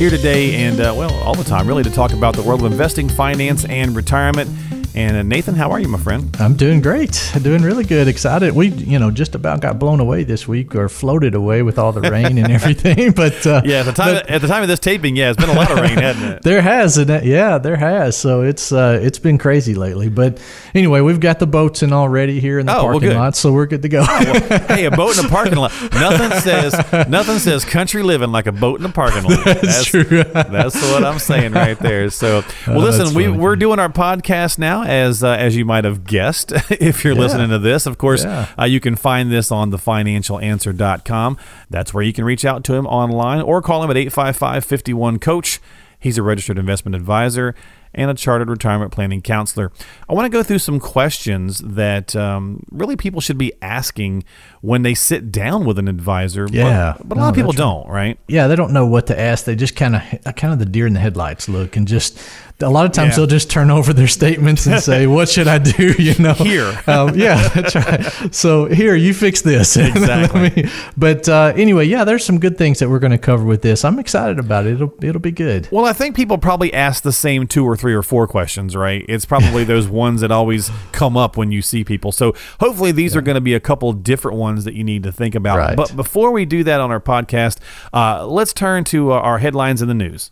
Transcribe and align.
here 0.00 0.08
today 0.08 0.54
and, 0.54 0.80
uh, 0.80 0.94
well, 0.96 1.12
all 1.24 1.34
the 1.34 1.44
time, 1.44 1.68
really, 1.68 1.82
to 1.82 1.90
talk 1.90 2.14
about 2.14 2.34
the 2.34 2.42
world 2.42 2.62
of 2.62 2.72
investing, 2.72 3.06
finance, 3.06 3.66
and 3.66 3.94
retirement. 3.94 4.48
And 4.92 5.16
uh, 5.16 5.22
Nathan, 5.22 5.54
how 5.54 5.70
are 5.70 5.78
you, 5.78 5.86
my 5.86 5.98
friend? 5.98 6.36
I'm 6.40 6.54
doing 6.54 6.80
great. 6.82 7.30
Doing 7.42 7.62
really 7.62 7.84
good. 7.84 8.08
Excited. 8.08 8.54
We, 8.54 8.68
you 8.68 8.98
know, 8.98 9.10
just 9.12 9.36
about 9.36 9.60
got 9.60 9.78
blown 9.78 10.00
away 10.00 10.24
this 10.24 10.48
week 10.48 10.74
or 10.74 10.88
floated 10.88 11.34
away 11.36 11.62
with 11.62 11.78
all 11.78 11.92
the 11.92 12.00
rain 12.10 12.36
and 12.38 12.50
everything. 12.52 13.12
But 13.12 13.46
uh, 13.46 13.62
yeah, 13.64 13.80
at 13.80 13.86
the 13.86 13.92
time 13.92 14.14
but, 14.16 14.28
at 14.28 14.40
the 14.42 14.48
time 14.48 14.62
of 14.62 14.68
this 14.68 14.80
taping, 14.80 15.14
yeah, 15.14 15.30
it's 15.30 15.38
been 15.40 15.48
a 15.48 15.54
lot 15.54 15.70
of 15.70 15.78
rain, 15.78 15.96
hasn't 15.96 16.32
it? 16.34 16.42
there 16.42 16.60
has, 16.60 16.98
and 16.98 17.24
yeah, 17.24 17.58
there 17.58 17.76
has. 17.76 18.16
So 18.16 18.42
it's 18.42 18.72
uh, 18.72 18.98
it's 19.00 19.20
been 19.20 19.38
crazy 19.38 19.74
lately. 19.74 20.08
But 20.08 20.42
anyway, 20.74 21.00
we've 21.02 21.20
got 21.20 21.38
the 21.38 21.46
boats 21.46 21.84
in 21.84 21.92
already 21.92 22.40
here 22.40 22.58
in 22.58 22.66
the 22.66 22.76
Oh, 22.76 22.82
parking 22.82 23.00
good. 23.10 23.16
lot, 23.16 23.36
so 23.36 23.52
we're 23.52 23.66
good 23.66 23.82
to 23.82 23.88
go. 23.88 24.02
hey, 24.68 24.86
a 24.86 24.90
boat 24.90 25.16
in 25.18 25.24
a 25.24 25.28
parking 25.28 25.54
lot. 25.56 25.72
Nothing 25.92 26.38
says 26.40 26.72
nothing 27.08 27.38
says 27.38 27.64
country 27.64 28.02
living 28.02 28.32
like 28.32 28.46
a 28.48 28.52
boat 28.52 28.80
in 28.80 28.86
a 28.86 28.92
parking 28.92 29.22
lot. 29.22 29.44
That's, 29.44 29.84
true. 29.84 30.02
That's 30.04 30.74
what 30.82 31.04
I'm 31.04 31.20
saying 31.20 31.52
right 31.52 31.78
there. 31.78 32.10
So, 32.10 32.42
well, 32.66 32.78
Oh, 32.80 32.82
listen, 32.82 33.14
we 33.14 33.26
funny. 33.26 33.38
we're 33.38 33.56
doing 33.56 33.78
our 33.78 33.88
podcast 33.88 34.58
now, 34.58 34.79
as 34.86 35.22
uh, 35.24 35.30
as 35.30 35.56
you 35.56 35.64
might 35.64 35.84
have 35.84 36.04
guessed, 36.04 36.52
if 36.70 37.04
you're 37.04 37.14
Yeah. 37.14 37.20
listening 37.20 37.48
to 37.50 37.58
this. 37.58 37.86
Of 37.86 37.98
course, 37.98 38.24
Yeah. 38.24 38.46
uh, 38.58 38.64
you 38.64 38.80
can 38.80 38.96
find 38.96 39.30
this 39.30 39.50
on 39.52 39.70
thefinancialanswer.com. 39.70 41.36
That's 41.68 41.94
where 41.94 42.02
you 42.04 42.12
can 42.12 42.24
reach 42.24 42.44
out 42.44 42.64
to 42.64 42.74
him 42.74 42.86
online 42.86 43.40
or 43.42 43.62
call 43.62 43.82
him 43.84 43.90
at 43.90 43.96
855-51-coach. 43.96 45.60
He's 45.98 46.16
a 46.16 46.22
registered 46.22 46.58
investment 46.58 46.94
advisor 46.94 47.54
and 47.92 48.08
a 48.10 48.14
chartered 48.14 48.48
retirement 48.48 48.92
planning 48.92 49.20
counselor. 49.20 49.70
I 50.08 50.14
want 50.14 50.24
to 50.24 50.30
go 50.30 50.42
through 50.44 50.60
some 50.60 50.78
questions 50.80 51.58
that 51.58 52.14
um, 52.16 52.62
really 52.70 52.96
people 52.96 53.20
should 53.20 53.36
be 53.36 53.52
asking 53.60 54.24
when 54.62 54.82
they 54.82 54.94
sit 54.94 55.30
down 55.32 55.64
with 55.66 55.78
an 55.78 55.88
advisor. 55.88 56.46
Yeah. 56.50 56.94
but, 57.04 57.18
a 57.18 57.20
lot 57.20 57.28
of 57.30 57.34
people 57.34 57.52
don't, 57.52 57.86
right? 57.88 58.16
yeah, 58.28 58.46
they 58.46 58.56
don't 58.56 58.72
know 58.72 58.86
what 58.86 59.08
to 59.08 59.18
ask. 59.20 59.44
They 59.44 59.56
just 59.56 59.74
kind 59.76 59.96
of 59.96 60.02
kind 60.36 60.52
of 60.54 60.58
the 60.60 60.66
deer 60.66 60.86
in 60.86 60.94
the 60.94 61.00
headlights 61.00 61.48
look, 61.48 61.76
and 61.76 61.86
just 61.88 62.18
a 62.62 62.68
lot 62.70 62.86
of 62.86 62.92
times 62.92 63.10
Yeah. 63.12 63.16
they'll 63.16 63.26
just 63.26 63.50
turn 63.50 63.70
over 63.70 63.92
their 63.92 64.08
statements 64.08 64.66
and 64.66 64.80
say, 64.82 65.06
"What 65.06 65.28
should 65.28 65.48
I 65.48 65.58
do?" 65.58 65.94
You 66.00 66.14
know, 66.18 66.32
Here. 66.34 66.80
um, 66.86 67.14
yeah, 67.18 67.48
that's 67.48 67.74
right. 67.74 68.34
So 68.34 68.66
here, 68.66 68.94
you 68.94 69.12
fix 69.14 69.42
this. 69.42 69.76
Exactly. 69.90 70.50
Me- 70.64 70.70
but 70.96 71.28
uh, 71.28 71.52
anyway, 71.56 71.84
yeah, 71.86 72.04
there's 72.04 72.24
some 72.24 72.38
good 72.38 72.56
things 72.56 72.78
that 72.78 72.88
we're 72.88 72.98
going 72.98 73.10
to 73.12 73.18
cover 73.18 73.44
with 73.44 73.62
this. 73.62 73.84
I'm 73.84 73.98
excited 73.98 74.38
about 74.38 74.66
it. 74.66 74.74
It'll 74.74 74.92
it'll 75.02 75.20
be 75.20 75.30
good. 75.30 75.68
Well, 75.70 75.84
I 75.84 75.92
think 75.92 76.16
people 76.16 76.38
probably 76.38 76.72
ask 76.72 77.02
the 77.02 77.12
same 77.12 77.46
two 77.46 77.64
or 77.64 77.76
three 77.76 77.94
or 77.94 78.02
four 78.02 78.26
questions, 78.26 78.74
right? 78.76 79.04
It's 79.08 79.24
probably 79.26 79.64
those 79.64 79.88
ones 79.88 80.20
that 80.20 80.30
always 80.30 80.70
come 80.92 81.16
up 81.16 81.36
when 81.36 81.50
you 81.52 81.62
see 81.62 81.84
people. 81.84 82.12
So 82.12 82.34
hopefully 82.60 82.92
these 82.92 83.14
are 83.16 83.20
going 83.22 83.34
to 83.34 83.40
be 83.40 83.54
a 83.54 83.60
couple 83.60 83.92
different 83.92 84.38
ones 84.38 84.64
that 84.64 84.74
you 84.74 84.84
need 84.84 85.02
to 85.04 85.12
think 85.12 85.34
about. 85.34 85.58
Right. 85.58 85.76
But 85.76 85.94
before 85.96 86.30
we 86.30 86.44
do 86.44 86.64
that 86.64 86.80
on 86.80 86.90
our 86.90 87.00
podcast, 87.00 87.58
uh, 87.92 88.26
let's 88.26 88.52
turn 88.52 88.84
to 88.84 89.12
uh, 89.12 89.16
our 89.16 89.38
headlines 89.38 89.82
in 89.82 89.88
the 89.88 89.94
news. 89.94 90.30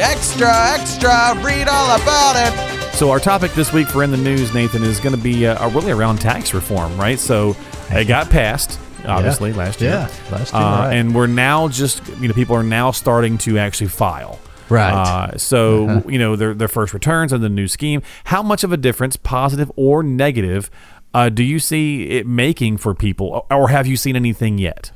Extra, 0.00 0.50
extra, 0.72 1.34
read 1.42 1.68
all 1.68 2.00
about 2.00 2.34
it. 2.36 2.94
So 2.94 3.10
our 3.10 3.20
topic 3.20 3.52
this 3.52 3.72
week 3.72 3.88
for 3.88 4.02
in 4.02 4.10
the 4.10 4.16
news, 4.16 4.52
Nathan, 4.54 4.82
is 4.82 5.00
going 5.00 5.14
to 5.14 5.20
be 5.20 5.46
uh, 5.46 5.68
really 5.70 5.92
around 5.92 6.18
tax 6.20 6.54
reform, 6.54 6.96
right? 6.98 7.18
So 7.18 7.56
it 7.90 8.06
got 8.06 8.30
passed. 8.30 8.78
Obviously, 9.04 9.52
last 9.52 9.80
year. 9.80 9.90
Yeah, 9.90 10.08
last 10.30 10.52
year, 10.52 10.62
Uh, 10.62 10.78
right. 10.86 10.94
And 10.94 11.14
we're 11.14 11.26
now 11.26 11.68
just, 11.68 12.06
you 12.20 12.28
know, 12.28 12.34
people 12.34 12.54
are 12.54 12.62
now 12.62 12.90
starting 12.92 13.36
to 13.38 13.58
actually 13.58 13.88
file. 13.88 14.38
Right. 14.68 14.92
Uh-huh. 14.92 15.32
Uh, 15.34 15.36
so, 15.38 16.02
you 16.08 16.18
know, 16.18 16.36
their, 16.36 16.54
their 16.54 16.68
first 16.68 16.94
returns 16.94 17.32
on 17.32 17.40
the 17.40 17.48
new 17.48 17.66
scheme. 17.68 18.02
How 18.24 18.42
much 18.42 18.64
of 18.64 18.72
a 18.72 18.76
difference, 18.76 19.16
positive 19.16 19.70
or 19.76 20.02
negative, 20.02 20.70
uh, 21.12 21.28
do 21.28 21.42
you 21.42 21.58
see 21.58 22.04
it 22.10 22.26
making 22.26 22.78
for 22.78 22.94
people? 22.94 23.44
Or 23.50 23.68
have 23.68 23.86
you 23.86 23.96
seen 23.96 24.16
anything 24.16 24.56
yet? 24.58 24.92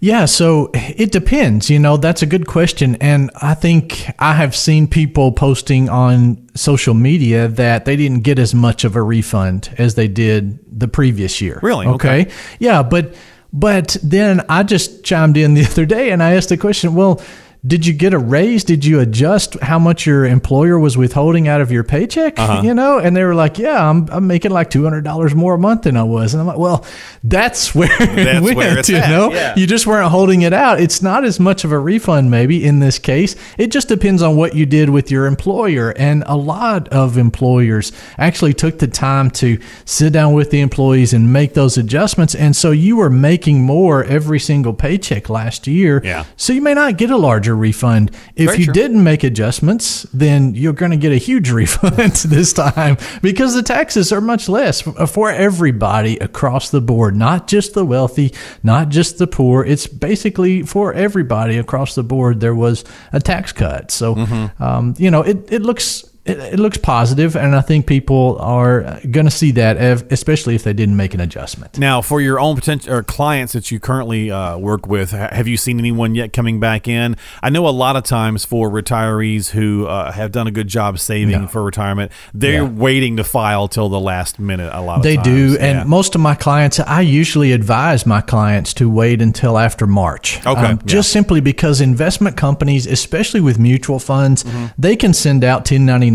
Yeah, 0.00 0.26
so 0.26 0.70
it 0.74 1.12
depends. 1.12 1.68
You 1.70 1.78
know, 1.78 1.96
that's 1.96 2.22
a 2.22 2.26
good 2.26 2.46
question. 2.46 2.96
And 2.96 3.30
I 3.36 3.54
think 3.54 4.10
I 4.18 4.34
have 4.34 4.54
seen 4.54 4.86
people 4.86 5.32
posting 5.32 5.88
on 5.88 6.48
social 6.54 6.94
media 6.94 7.48
that 7.48 7.84
they 7.84 7.96
didn't 7.96 8.20
get 8.20 8.38
as 8.38 8.54
much 8.54 8.84
of 8.84 8.96
a 8.96 9.02
refund 9.02 9.74
as 9.78 9.94
they 9.94 10.08
did 10.08 10.58
the 10.78 10.88
previous 10.88 11.40
year. 11.40 11.58
Really? 11.62 11.86
Okay. 11.86 12.22
Okay. 12.22 12.32
Yeah, 12.58 12.82
but 12.82 13.14
but 13.52 13.96
then 14.02 14.44
I 14.48 14.62
just 14.62 15.04
chimed 15.04 15.36
in 15.36 15.54
the 15.54 15.64
other 15.70 15.86
day 15.86 16.10
and 16.10 16.22
I 16.22 16.34
asked 16.34 16.50
the 16.50 16.56
question, 16.56 16.94
well, 16.94 17.20
did 17.66 17.84
you 17.86 17.92
get 17.92 18.14
a 18.14 18.18
raise? 18.18 18.62
Did 18.64 18.84
you 18.84 19.00
adjust 19.00 19.58
how 19.60 19.78
much 19.78 20.06
your 20.06 20.24
employer 20.24 20.78
was 20.78 20.96
withholding 20.96 21.48
out 21.48 21.60
of 21.60 21.72
your 21.72 21.82
paycheck? 21.84 22.38
Uh-huh. 22.38 22.62
You 22.62 22.72
know, 22.74 22.98
and 22.98 23.16
they 23.16 23.24
were 23.24 23.34
like, 23.34 23.58
"Yeah, 23.58 23.88
I'm, 23.88 24.08
I'm 24.10 24.26
making 24.26 24.52
like 24.52 24.70
two 24.70 24.84
hundred 24.84 25.02
dollars 25.04 25.34
more 25.34 25.54
a 25.54 25.58
month 25.58 25.82
than 25.82 25.96
I 25.96 26.04
was." 26.04 26.34
And 26.34 26.40
I'm 26.40 26.46
like, 26.46 26.58
"Well, 26.58 26.84
that's 27.24 27.74
where 27.74 27.90
it 28.00 28.24
That's 28.24 28.40
went, 28.44 28.56
where 28.56 28.78
it's 28.78 28.88
you 28.88 28.96
at, 28.96 29.10
know. 29.10 29.32
yeah. 29.32 29.54
You 29.56 29.66
just 29.66 29.86
weren't 29.86 30.10
holding 30.10 30.42
it 30.42 30.52
out. 30.52 30.80
It's 30.80 31.02
not 31.02 31.24
as 31.24 31.40
much 31.40 31.64
of 31.64 31.72
a 31.72 31.78
refund, 31.78 32.30
maybe 32.30 32.64
in 32.64 32.78
this 32.78 32.98
case. 32.98 33.34
It 33.58 33.72
just 33.72 33.88
depends 33.88 34.22
on 34.22 34.36
what 34.36 34.54
you 34.54 34.64
did 34.64 34.90
with 34.90 35.10
your 35.10 35.26
employer. 35.26 35.90
And 35.96 36.22
a 36.26 36.36
lot 36.36 36.88
of 36.88 37.18
employers 37.18 37.92
actually 38.18 38.54
took 38.54 38.78
the 38.78 38.86
time 38.88 39.30
to 39.32 39.58
sit 39.84 40.12
down 40.12 40.32
with 40.32 40.50
the 40.50 40.60
employees 40.60 41.12
and 41.12 41.32
make 41.32 41.54
those 41.54 41.76
adjustments. 41.76 42.34
And 42.34 42.54
so 42.54 42.70
you 42.70 42.96
were 42.96 43.10
making 43.10 43.62
more 43.62 44.04
every 44.04 44.38
single 44.40 44.72
paycheck 44.72 45.28
last 45.28 45.66
year. 45.66 46.00
Yeah. 46.04 46.24
So 46.36 46.52
you 46.52 46.62
may 46.62 46.74
not 46.74 46.96
get 46.96 47.10
a 47.10 47.16
larger 47.16 47.47
refund. 47.54 48.10
If 48.36 48.46
Very 48.46 48.58
you 48.58 48.64
true. 48.66 48.74
didn't 48.74 49.02
make 49.02 49.24
adjustments, 49.24 50.04
then 50.12 50.54
you're 50.54 50.72
going 50.72 50.90
to 50.90 50.96
get 50.96 51.12
a 51.12 51.16
huge 51.16 51.50
refund 51.62 52.12
this 52.12 52.52
time 52.52 52.96
because 53.22 53.54
the 53.54 53.62
taxes 53.62 54.12
are 54.12 54.20
much 54.20 54.48
less 54.48 54.80
for 54.82 55.30
everybody 55.30 56.16
across 56.18 56.70
the 56.70 56.80
board, 56.80 57.16
not 57.16 57.48
just 57.48 57.74
the 57.74 57.84
wealthy, 57.84 58.32
not 58.62 58.88
just 58.88 59.18
the 59.18 59.26
poor. 59.26 59.64
It's 59.64 59.86
basically 59.86 60.62
for 60.62 60.92
everybody 60.92 61.58
across 61.58 61.94
the 61.94 62.02
board. 62.02 62.40
There 62.40 62.54
was 62.54 62.84
a 63.12 63.20
tax 63.20 63.52
cut. 63.52 63.90
So, 63.90 64.14
Mm-hmm. 64.14 64.62
um, 64.62 64.94
you 64.98 65.10
know, 65.10 65.22
it, 65.22 65.52
it 65.52 65.62
looks. 65.62 66.04
It, 66.28 66.38
it 66.54 66.58
looks 66.58 66.78
positive, 66.78 67.36
and 67.36 67.54
I 67.54 67.60
think 67.60 67.86
people 67.86 68.36
are 68.40 69.00
going 69.10 69.26
to 69.26 69.30
see 69.30 69.50
that, 69.52 69.76
especially 70.12 70.54
if 70.54 70.64
they 70.64 70.72
didn't 70.72 70.96
make 70.96 71.14
an 71.14 71.20
adjustment. 71.20 71.78
Now, 71.78 72.00
for 72.02 72.20
your 72.20 72.38
own 72.40 72.56
potential 72.56 72.92
or 72.92 73.02
clients 73.02 73.52
that 73.52 73.70
you 73.70 73.80
currently 73.80 74.30
uh, 74.30 74.58
work 74.58 74.86
with, 74.86 75.10
have 75.12 75.48
you 75.48 75.56
seen 75.56 75.78
anyone 75.78 76.14
yet 76.14 76.32
coming 76.32 76.60
back 76.60 76.88
in? 76.88 77.16
I 77.42 77.50
know 77.50 77.66
a 77.66 77.70
lot 77.70 77.96
of 77.96 78.04
times 78.04 78.44
for 78.44 78.70
retirees 78.70 79.50
who 79.50 79.86
uh, 79.86 80.12
have 80.12 80.32
done 80.32 80.46
a 80.46 80.50
good 80.50 80.68
job 80.68 80.98
saving 80.98 81.42
No. 81.42 81.46
for 81.46 81.62
retirement, 81.62 82.12
they're 82.34 82.62
Yeah. 82.62 82.68
waiting 82.68 83.16
to 83.16 83.24
file 83.24 83.68
till 83.68 83.88
the 83.88 84.00
last 84.00 84.38
minute. 84.38 84.70
A 84.72 84.80
lot 84.80 84.98
of 84.98 85.02
They 85.02 85.16
times. 85.16 85.26
do, 85.26 85.52
Yeah. 85.52 85.80
and 85.80 85.88
most 85.88 86.14
of 86.14 86.20
my 86.20 86.34
clients, 86.34 86.80
I 86.80 87.00
usually 87.02 87.52
advise 87.52 88.06
my 88.06 88.20
clients 88.20 88.72
to 88.74 88.88
wait 88.90 89.22
until 89.22 89.58
after 89.58 89.86
March. 89.86 90.44
Um, 90.46 90.56
yeah. 90.56 90.76
just 90.84 91.10
simply 91.12 91.40
because 91.40 91.80
investment 91.80 92.36
companies, 92.36 92.86
especially 92.86 93.40
with 93.40 93.58
mutual 93.58 93.98
funds, 93.98 94.44
Mm-hmm. 94.44 94.66
they 94.78 94.96
can 94.96 95.12
send 95.12 95.44
out 95.44 95.64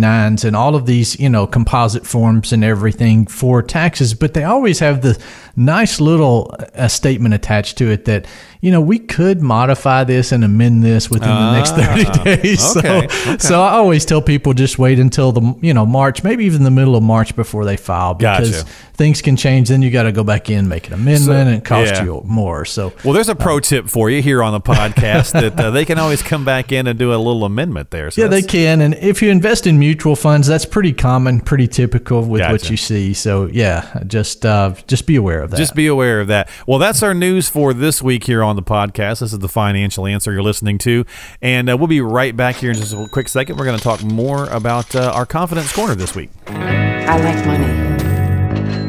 1099s 0.04 0.46
and 0.46 0.56
all 0.56 0.76
of 0.76 0.86
these, 0.86 1.20
you 1.20 1.30
know, 1.30 1.48
composite 1.48 2.06
forms 2.06 2.54
and 2.54 2.64
everything 2.64 3.26
for 3.26 3.62
taxes, 3.62 4.14
but 4.14 4.34
they 4.34 4.44
always 4.44 4.80
have 4.80 5.02
the 5.02 5.22
nice 5.56 6.00
little 6.00 6.54
uh, 6.76 6.88
statement 6.88 7.34
attached 7.34 7.78
to 7.78 7.90
it 7.90 8.06
that 8.06 8.26
you 8.64 8.72
know 8.72 8.80
we 8.80 8.98
could 8.98 9.42
modify 9.42 10.06
this 10.06 10.32
and 10.32 10.42
amend 10.44 10.82
this 10.84 11.10
within 11.10 11.28
the 11.30 11.52
next 11.52 11.72
30 11.72 12.24
days. 12.24 12.64
Ah, 12.76 12.80
okay, 12.80 13.08
So, 13.10 13.38
so 13.38 13.62
I 13.62 13.72
always 13.74 14.06
tell 14.06 14.22
people 14.22 14.54
just 14.54 14.80
wait 14.80 15.00
until 15.00 15.32
the 15.34 15.56
you 15.62 15.74
know 15.74 15.86
March, 15.86 16.24
maybe 16.24 16.46
even 16.46 16.64
the 16.64 16.72
middle 16.72 16.96
of 16.96 17.04
March 17.04 17.36
before 17.36 17.66
they 17.66 17.76
file 17.76 18.14
because 18.14 18.52
Gotcha. 18.64 18.70
things 18.94 19.22
can 19.22 19.36
change. 19.36 19.68
Then 19.68 19.82
you 19.82 19.92
got 19.92 20.04
to 20.04 20.12
go 20.14 20.24
back 20.24 20.50
in, 20.50 20.70
make 20.70 20.88
an 20.88 20.94
amendment, 20.94 21.26
So- 21.26 21.34
and 21.34 21.50
it 21.50 21.66
costs 21.66 21.92
yeah. 22.00 22.06
you 22.06 22.22
more. 22.26 22.64
So 22.64 22.94
Well, 23.04 23.14
there's 23.14 23.28
a 23.30 23.36
pro 23.36 23.60
tip 23.60 23.90
for 23.90 24.10
you 24.10 24.22
here 24.22 24.42
on 24.42 24.54
the 24.54 24.62
podcast 24.74 25.34
that 25.34 25.60
uh, 25.60 25.72
they 25.72 25.84
can 25.84 26.00
always 26.00 26.24
come 26.24 26.46
back 26.46 26.72
in 26.72 26.88
and 26.88 26.98
do 26.98 27.14
a 27.14 27.18
little 27.18 27.44
amendment 27.44 27.92
there. 27.92 28.12
So 28.12 28.22
yeah, 28.22 28.28
they 28.28 28.42
can. 28.42 28.80
And 28.80 28.94
if 28.96 29.22
you 29.22 29.30
invest 29.30 29.68
in 29.68 29.78
mutual 29.78 30.16
funds, 30.16 30.48
that's 30.48 30.66
pretty 30.66 30.94
common, 30.94 31.42
pretty 31.42 31.68
typical 31.68 32.22
with 32.22 32.42
what 32.50 32.70
you 32.70 32.78
see. 32.78 33.14
So 33.14 33.48
yeah, 33.48 34.02
just 34.08 34.46
uh, 34.46 34.74
just 34.88 35.06
be 35.06 35.18
aware 35.18 35.42
of 35.42 35.52
that. 35.52 35.58
Just 35.58 35.76
be 35.76 35.88
aware 35.88 36.22
of 36.22 36.28
that. 36.28 36.50
Well, 36.66 36.80
that's 36.80 37.04
our 37.04 37.14
news 37.14 37.50
for 37.50 37.74
this 37.74 38.02
week 38.02 38.24
here 38.24 38.42
on 38.42 38.53
the 38.56 38.64
podcast. 38.64 39.20
This 39.20 39.34
is 39.34 39.40
the 39.40 39.48
financial 39.48 40.06
answer 40.06 40.32
you're 40.32 40.44
listening 40.44 40.78
to. 40.80 41.06
And 41.42 41.70
uh, 41.70 41.78
we'll 41.78 41.88
be 41.88 42.02
right 42.02 42.36
back 42.36 42.56
here 42.56 42.72
in 42.72 42.78
just 42.78 42.94
a 42.94 43.08
quick 43.10 43.30
second. 43.30 43.58
We're 43.58 43.66
going 43.66 43.78
to 43.78 43.84
talk 43.84 44.04
more 44.04 44.48
about 44.50 44.96
uh, 44.96 45.12
our 45.14 45.26
confidence 45.26 45.72
corner 45.72 45.96
this 45.96 46.16
week. 46.16 46.30
I 46.48 47.18
like 47.20 47.46
money. 47.46 47.94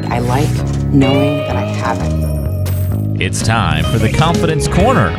I 0.09 0.19
like 0.19 0.93
knowing 0.93 1.39
that 1.39 1.55
I 1.55 1.65
have 1.65 1.99
it. 2.01 3.21
It's 3.21 3.41
time 3.41 3.83
for 3.85 3.97
the 3.97 4.11
Confidence 4.11 4.67
Corner. 4.67 5.11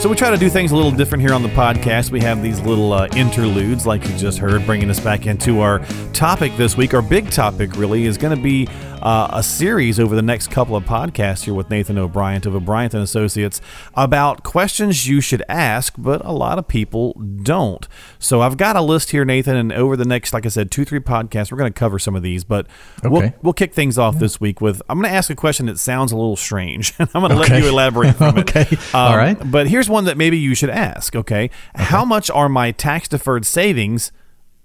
So 0.00 0.10
we 0.10 0.14
try 0.14 0.30
to 0.30 0.36
do 0.36 0.48
things 0.48 0.72
a 0.72 0.76
little 0.76 0.90
different 0.90 1.22
here 1.22 1.32
on 1.32 1.42
the 1.42 1.48
podcast. 1.48 2.10
We 2.10 2.20
have 2.20 2.42
these 2.42 2.60
little 2.60 2.92
uh, 2.92 3.08
interludes, 3.16 3.86
like 3.86 4.06
you 4.06 4.16
just 4.16 4.38
heard, 4.38 4.64
bringing 4.64 4.88
us 4.88 5.00
back 5.00 5.26
into 5.26 5.60
our 5.60 5.80
topic 6.12 6.56
this 6.56 6.76
week. 6.76 6.94
Our 6.94 7.02
big 7.02 7.30
topic 7.30 7.74
really 7.76 8.04
is 8.04 8.16
going 8.16 8.36
to 8.36 8.42
be 8.42 8.68
uh, 9.02 9.28
a 9.32 9.42
series 9.42 10.00
over 10.00 10.14
the 10.14 10.22
next 10.22 10.50
couple 10.50 10.76
of 10.76 10.84
podcasts 10.84 11.44
here 11.44 11.54
with 11.54 11.70
Nathan 11.70 11.98
O'Brien 11.98 12.46
of 12.46 12.54
O'Brien 12.54 12.90
and 12.92 13.02
Associates 13.02 13.60
about 13.94 14.42
questions 14.42 15.06
you 15.08 15.20
should 15.20 15.42
ask, 15.48 15.94
but 15.96 16.24
a 16.24 16.32
lot 16.32 16.58
of 16.58 16.68
people 16.68 17.12
don't. 17.42 17.86
So 18.18 18.40
I've 18.40 18.56
got 18.56 18.76
a 18.76 18.80
list 18.80 19.10
here, 19.10 19.24
Nathan, 19.24 19.56
and 19.56 19.72
over 19.72 19.96
the 19.96 20.04
next, 20.04 20.32
like 20.32 20.46
I 20.46 20.48
said, 20.48 20.70
two 20.70 20.84
three 20.84 21.00
podcasts, 21.00 21.50
we're 21.50 21.58
going 21.58 21.72
to 21.72 21.78
cover 21.78 21.98
some 21.98 22.14
of 22.14 22.22
these. 22.22 22.44
But 22.44 22.66
we'll 23.02 23.32
we'll 23.42 23.52
kick 23.52 23.74
things 23.74 23.98
off 23.98 24.18
this 24.18 24.40
week 24.40 24.60
with 24.60 24.82
I'm 24.88 24.98
going 24.98 25.10
to 25.10 25.16
ask 25.16 25.30
a 25.30 25.34
question 25.36 25.66
that 25.66 25.78
sounds 25.78 26.12
a 26.12 26.16
little 26.16 26.36
strange, 26.36 26.94
and 26.98 27.08
I'm 27.14 27.22
going 27.22 27.32
to 27.32 27.38
let 27.38 27.62
you 27.62 27.68
elaborate 27.68 28.14
from 28.16 28.38
it. 28.38 28.46
Okay. 28.56 28.76
All 28.94 29.16
right. 29.16 29.36
But 29.50 29.66
here's 29.66 29.88
one 29.88 30.04
that 30.04 30.16
maybe 30.16 30.38
you 30.38 30.54
should 30.54 30.70
ask. 30.70 31.16
Okay, 31.16 31.50
how 31.74 32.04
much 32.04 32.30
are 32.30 32.48
my 32.48 32.70
tax 32.70 33.08
deferred 33.08 33.44
savings? 33.44 34.12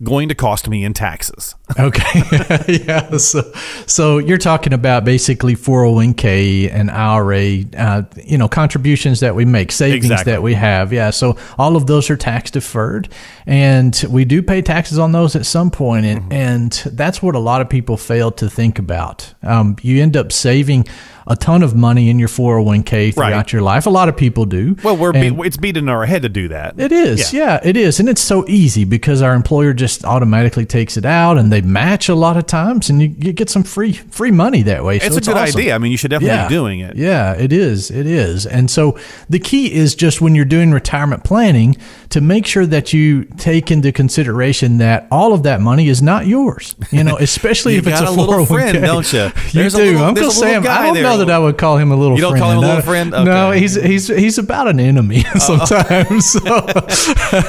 Going 0.03 0.29
to 0.29 0.35
cost 0.35 0.67
me 0.67 0.83
in 0.83 0.93
taxes. 0.93 1.55
Okay. 1.79 2.21
yeah. 2.85 3.15
So, 3.15 3.49
so 3.87 4.17
you're 4.17 4.37
talking 4.37 4.73
about 4.73 5.05
basically 5.05 5.55
401k 5.55 6.69
and 6.69 6.91
IRA, 6.91 7.63
uh, 7.77 8.03
you 8.25 8.37
know, 8.37 8.49
contributions 8.49 9.21
that 9.21 9.35
we 9.35 9.45
make, 9.45 9.71
savings 9.71 10.05
Exactly. 10.05 10.33
that 10.33 10.43
we 10.43 10.53
have. 10.55 10.91
Yeah. 10.91 11.11
So 11.11 11.37
all 11.57 11.77
of 11.77 11.87
those 11.87 12.09
are 12.09 12.17
tax 12.17 12.51
deferred, 12.51 13.07
and 13.45 14.03
we 14.09 14.25
do 14.25 14.41
pay 14.43 14.61
taxes 14.61 14.99
on 14.99 15.13
those 15.13 15.35
at 15.37 15.45
some 15.45 15.71
point, 15.71 16.05
and, 16.05 16.21
Mm-hmm. 16.21 16.31
and 16.33 16.71
that's 16.97 17.21
what 17.23 17.35
a 17.35 17.39
lot 17.39 17.61
of 17.61 17.69
people 17.69 17.95
fail 17.95 18.31
to 18.31 18.49
think 18.49 18.77
about. 18.79 19.33
Um, 19.43 19.77
you 19.81 20.01
end 20.01 20.17
up 20.17 20.31
saving 20.33 20.87
a 21.27 21.35
ton 21.35 21.61
of 21.63 21.75
money 21.75 22.09
in 22.09 22.17
your 22.19 22.27
401k 22.27 23.13
throughout 23.13 23.31
Right. 23.31 23.53
your 23.53 23.61
life. 23.61 23.85
A 23.85 23.89
lot 23.89 24.09
of 24.09 24.17
people 24.17 24.45
do. 24.45 24.75
Well, 24.83 24.97
we're 24.97 25.11
be- 25.13 25.27
it's 25.45 25.57
beating 25.57 25.87
our 25.89 26.05
head 26.05 26.21
to 26.23 26.29
do 26.29 26.47
that. 26.49 26.79
it 26.79 26.91
is, 26.91 27.33
yeah. 27.33 27.59
it 27.63 27.77
is, 27.77 27.99
and 27.99 28.09
it's 28.09 28.21
so 28.21 28.45
easy 28.47 28.83
because 28.85 29.21
our 29.21 29.33
employer 29.33 29.73
just 29.73 30.03
automatically 30.05 30.65
takes 30.65 30.97
it 30.97 31.05
out, 31.05 31.37
and 31.37 31.51
they 31.51 31.61
match 31.61 32.09
a 32.09 32.15
lot 32.15 32.37
of 32.37 32.45
times, 32.47 32.89
and 32.89 33.01
you, 33.01 33.13
you 33.19 33.33
get 33.33 33.49
some 33.49 33.63
free 33.63 33.93
free 33.93 34.31
money 34.31 34.61
that 34.63 34.83
way. 34.83 34.97
It's 34.97 35.05
so 35.07 35.17
a 35.17 35.21
good 35.21 35.29
awesome. 35.37 35.59
idea. 35.59 35.75
I 35.75 35.77
mean, 35.77 35.91
you 35.91 35.97
should 35.97 36.11
definitely 36.11 36.43
be 36.47 36.53
doing 36.53 36.79
it. 36.79 36.95
Yeah, 36.95 37.33
it 37.33 37.53
is. 37.53 37.91
It 37.91 38.05
is. 38.05 38.45
And 38.45 38.69
so 38.69 38.97
the 39.29 39.39
key 39.39 39.71
is 39.73 39.95
just 39.95 40.21
when 40.21 40.35
you're 40.35 40.45
doing 40.45 40.71
retirement 40.71 41.23
planning 41.23 41.75
to 42.09 42.21
make 42.21 42.45
sure 42.45 42.65
that 42.65 42.93
you 42.93 43.23
take 43.37 43.71
into 43.71 43.91
consideration 43.91 44.77
that 44.79 45.07
all 45.11 45.33
of 45.33 45.43
that 45.43 45.61
money 45.61 45.87
is 45.87 46.01
not 46.01 46.27
yours. 46.27 46.75
You 46.91 47.03
know, 47.03 47.17
especially 47.19 47.73
You 47.73 47.79
if 47.79 47.87
it's 47.87 48.01
a 48.01 48.05
a 48.05 48.11
little 48.11 48.45
401k. 48.45 48.47
friend, 48.47 48.81
don't 48.83 49.13
you? 49.13 49.19
You 49.51 49.59
There's 49.61 49.73
a 49.75 49.77
do. 49.77 49.83
little- 49.91 50.03
Uncle 50.03 50.23
there's 50.23 50.37
a 50.37 50.39
little 50.39 50.53
Sam. 50.53 50.63
guy 50.63 50.81
I 50.81 50.85
don't 50.85 50.93
there. 50.95 51.03
know 51.03 51.10
that 51.17 51.29
I 51.29 51.39
would 51.39 51.57
call 51.57 51.77
him 51.77 51.91
a 51.91 51.95
little. 51.95 52.15
You 52.15 52.21
don't 52.21 52.31
friend. 52.31 52.43
call 52.43 52.51
him 52.51 52.57
a 52.57 52.61
little 52.61 52.81
friend? 52.81 53.11
No, 53.11 53.51
he's 53.51 53.75
he's 53.75 54.07
he's 54.07 54.37
about 54.37 54.67
an 54.67 54.79
enemy 54.79 55.21
sometimes. 55.39 56.31
So. 56.31 56.67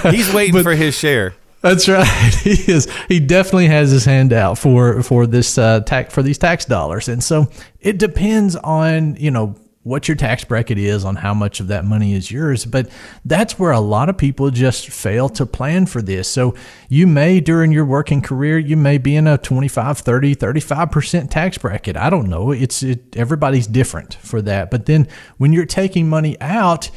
He's 0.10 0.32
waiting 0.32 0.62
for 0.62 0.74
his 0.74 0.94
share. 0.94 1.34
That's 1.62 1.88
right. 1.88 2.06
He 2.42 2.50
is. 2.72 2.88
He 3.08 3.20
definitely 3.20 3.68
has 3.68 3.90
his 3.90 4.04
hand 4.04 4.32
out 4.32 4.58
for 4.58 5.02
for 5.02 5.26
this 5.26 5.56
uh, 5.58 5.80
tax 5.80 6.12
for 6.12 6.22
these 6.22 6.38
tax 6.38 6.64
dollars, 6.64 7.08
and 7.08 7.22
so 7.22 7.48
it 7.80 7.98
depends 7.98 8.56
on 8.56 9.16
you 9.16 9.30
know 9.30 9.54
what 9.84 10.06
your 10.06 10.16
tax 10.16 10.44
bracket 10.44 10.78
is 10.78 11.04
on 11.04 11.16
how 11.16 11.34
much 11.34 11.58
of 11.60 11.68
that 11.68 11.84
money 11.84 12.14
is 12.14 12.30
yours 12.30 12.64
but 12.64 12.88
that's 13.24 13.58
where 13.58 13.72
a 13.72 13.80
lot 13.80 14.08
of 14.08 14.16
people 14.16 14.50
just 14.50 14.88
fail 14.88 15.28
to 15.28 15.44
plan 15.44 15.86
for 15.86 16.00
this 16.00 16.28
so 16.28 16.54
you 16.88 17.06
may 17.06 17.40
during 17.40 17.72
your 17.72 17.84
working 17.84 18.22
career 18.22 18.58
you 18.58 18.76
may 18.76 18.98
be 18.98 19.16
in 19.16 19.26
a 19.26 19.38
25 19.38 19.98
30 19.98 20.36
35% 20.36 21.30
tax 21.30 21.58
bracket 21.58 21.96
i 21.96 22.08
don't 22.08 22.28
know 22.28 22.50
it's 22.52 22.82
it, 22.82 23.16
everybody's 23.16 23.66
different 23.66 24.14
for 24.14 24.40
that 24.40 24.70
but 24.70 24.86
then 24.86 25.08
when 25.38 25.52
you're 25.52 25.66
taking 25.66 26.08
money 26.08 26.40
out 26.40 26.90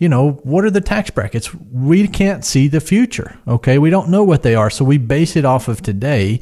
you 0.00 0.08
know, 0.08 0.32
what 0.44 0.64
are 0.64 0.70
the 0.70 0.80
tax 0.80 1.10
brackets? 1.10 1.54
We 1.54 2.08
can't 2.08 2.42
see 2.42 2.68
the 2.68 2.80
future. 2.80 3.38
Okay. 3.46 3.78
We 3.78 3.90
don't 3.90 4.08
know 4.08 4.24
what 4.24 4.42
they 4.42 4.54
are. 4.54 4.70
So 4.70 4.82
we 4.82 4.96
base 4.96 5.36
it 5.36 5.44
off 5.44 5.68
of 5.68 5.82
today. 5.82 6.40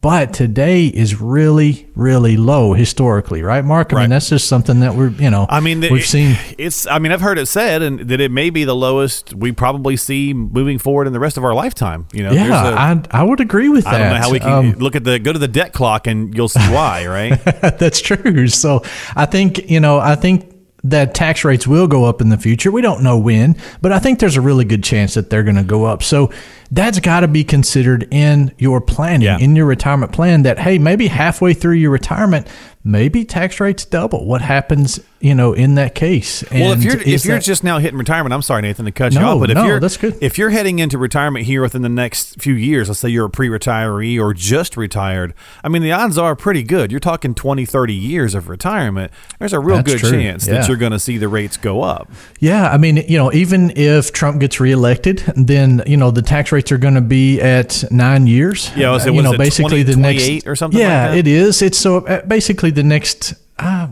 But 0.00 0.32
today 0.32 0.86
is 0.86 1.20
really, 1.20 1.88
really 1.96 2.36
low 2.36 2.72
historically, 2.72 3.42
right, 3.42 3.64
Mark? 3.64 3.92
I 3.92 3.96
Right. 3.96 4.02
mean, 4.04 4.10
that's 4.10 4.28
just 4.28 4.46
something 4.46 4.78
that 4.78 4.94
we're, 4.94 5.08
you 5.08 5.28
know, 5.28 5.44
I 5.50 5.58
mean, 5.58 5.80
we've 5.80 6.02
it- 6.02 6.06
seen. 6.06 6.36
It's. 6.56 6.86
I 6.86 7.00
mean, 7.00 7.10
I've 7.10 7.20
heard 7.20 7.36
it 7.36 7.46
said, 7.46 7.82
and 7.82 7.98
that 8.02 8.20
it 8.20 8.30
may 8.30 8.50
be 8.50 8.62
the 8.62 8.76
lowest 8.76 9.34
we 9.34 9.50
probably 9.50 9.96
see 9.96 10.32
moving 10.32 10.78
forward 10.78 11.08
in 11.08 11.12
the 11.12 11.18
rest 11.18 11.36
of 11.36 11.42
our 11.44 11.52
lifetime. 11.52 12.06
You 12.12 12.22
know, 12.22 12.30
Yeah, 12.30 12.74
a- 12.74 12.76
I, 12.76 13.02
I 13.10 13.22
would 13.24 13.40
agree 13.40 13.68
with 13.68 13.86
that. 13.86 13.94
I 13.94 13.98
don't 13.98 14.10
know 14.10 14.20
how 14.20 14.30
we 14.30 14.38
can 14.38 14.48
Um, 14.52 14.70
look 14.78 14.94
at 14.94 15.02
the 15.02 15.18
go 15.18 15.32
to 15.32 15.38
the 15.38 15.48
debt 15.48 15.72
clock 15.72 16.06
and 16.06 16.32
you'll 16.32 16.48
see 16.48 16.60
why, 16.72 17.04
right? 17.08 17.44
That's 17.80 18.00
true. 18.00 18.46
So 18.46 18.84
I 19.16 19.26
think, 19.26 19.68
you 19.68 19.80
know, 19.80 19.98
I 19.98 20.14
think 20.14 20.54
that 20.84 21.12
tax 21.12 21.44
rates 21.44 21.66
will 21.66 21.88
go 21.88 22.04
up 22.04 22.20
in 22.20 22.28
the 22.28 22.38
future. 22.38 22.70
We 22.70 22.82
don't 22.82 23.02
know 23.02 23.18
when, 23.18 23.56
but 23.82 23.90
I 23.90 23.98
think 23.98 24.20
there's 24.20 24.36
a 24.36 24.40
really 24.40 24.64
good 24.64 24.84
chance 24.84 25.14
that 25.14 25.28
they're 25.28 25.42
going 25.42 25.56
to 25.56 25.64
go 25.64 25.84
up. 25.86 26.04
So 26.04 26.30
that's 26.70 27.00
got 27.00 27.20
to 27.20 27.28
be 27.28 27.44
considered 27.44 28.06
in 28.10 28.52
your 28.58 28.80
planning, 28.80 29.22
Yeah. 29.22 29.38
in 29.38 29.56
your 29.56 29.66
retirement 29.66 30.12
plan 30.12 30.42
that, 30.42 30.58
hey, 30.58 30.78
maybe 30.78 31.08
halfway 31.08 31.54
through 31.54 31.74
your 31.76 31.90
retirement, 31.90 32.46
maybe 32.84 33.24
tax 33.24 33.60
rates 33.60 33.84
double. 33.84 34.24
What 34.26 34.40
happens, 34.40 35.00
you 35.20 35.34
know, 35.34 35.52
in 35.52 35.74
that 35.74 35.94
case? 35.94 36.44
Well, 36.52 36.72
if 36.72 36.82
you're 36.82 36.96
if 37.00 37.24
you're 37.24 37.36
that- 37.38 37.42
just 37.44 37.64
now 37.64 37.78
hitting 37.78 37.98
retirement, 37.98 38.32
I'm 38.32 38.40
sorry, 38.42 38.62
Nathan, 38.62 38.84
to 38.86 38.92
cut 38.92 39.12
you 39.12 39.20
off, 39.20 39.40
but 39.40 39.50
if 39.50 39.56
no, 39.56 39.64
you're 39.66 39.80
that's 39.80 39.96
good. 39.96 40.16
if 40.20 40.38
you're 40.38 40.50
heading 40.50 40.78
into 40.78 40.96
retirement 40.96 41.44
here 41.46 41.60
within 41.60 41.82
the 41.82 41.88
next 41.88 42.40
few 42.40 42.54
years, 42.54 42.88
let's 42.88 43.00
say 43.00 43.08
you're 43.08 43.26
a 43.26 43.30
pre-retiree 43.30 44.18
or 44.20 44.32
just 44.32 44.76
retired, 44.76 45.34
I 45.64 45.68
mean, 45.68 45.82
the 45.82 45.92
odds 45.92 46.16
are 46.16 46.36
pretty 46.36 46.62
good. 46.62 46.90
You're 46.90 47.00
talking 47.00 47.34
20, 47.34 47.66
30 47.66 47.92
years 47.94 48.34
of 48.34 48.48
retirement. 48.48 49.10
There's 49.38 49.52
a 49.52 49.60
real 49.60 49.76
That's 49.78 49.92
good 49.94 49.98
true. 50.00 50.10
chance 50.12 50.46
Yeah. 50.46 50.54
that 50.54 50.68
you're 50.68 50.76
going 50.78 50.92
to 50.92 50.98
see 51.00 51.18
the 51.18 51.28
rates 51.28 51.56
go 51.56 51.82
up. 51.82 52.10
Yeah, 52.38 52.70
I 52.70 52.76
mean, 52.78 52.98
you 53.08 53.18
know, 53.18 53.32
even 53.32 53.72
if 53.76 54.12
Trump 54.12 54.40
gets 54.40 54.60
reelected, 54.60 55.24
then 55.36 55.82
you 55.86 55.96
know 55.96 56.10
the 56.10 56.22
tax 56.22 56.52
rates 56.58 56.72
are 56.72 56.78
going 56.78 56.94
to 56.94 57.00
be 57.00 57.40
at 57.40 57.84
nine 57.90 58.26
years. 58.26 58.70
Yeah, 58.76 58.90
was 58.90 59.06
it- 59.06 59.10
you 59.10 59.16
was 59.16 59.24
know, 59.24 59.32
it 59.32 59.38
basically 59.38 59.82
20, 59.84 59.94
the 59.94 59.96
next 59.96 60.46
or 60.46 60.56
something 60.56 60.80
Yeah, 60.80 60.88
like 61.06 61.10
that? 61.12 61.18
it 61.18 61.26
is. 61.28 61.62
It's 61.62 61.78
so 61.78 62.04
uh, 62.06 62.24
basically 62.26 62.70
the 62.72 62.82
next. 62.82 63.34